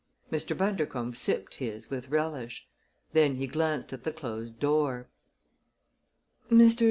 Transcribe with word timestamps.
Mr. 0.31 0.57
Bundercombe 0.57 1.15
sipped 1.15 1.57
his 1.57 1.91
with 1.91 2.09
relish. 2.09 2.67
Then 3.13 3.35
he 3.35 3.45
glanced 3.45 3.93
at 3.93 4.03
the 4.03 4.11
closed 4.11 4.57
door. 4.57 5.09
"Mr. 6.51 6.79